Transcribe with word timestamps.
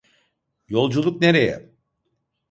Yolculuk 0.69 1.21
nereye? 1.21 1.73